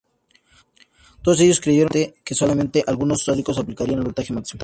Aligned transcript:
Todos 1.21 1.39
ellos 1.41 1.61
creyeron 1.61 1.89
unánimemente 1.91 2.21
que 2.25 2.33
solamente 2.33 2.83
algunos 2.87 3.23
sádicos 3.23 3.59
aplicarían 3.59 3.99
el 3.99 4.05
voltaje 4.05 4.33
máximo. 4.33 4.59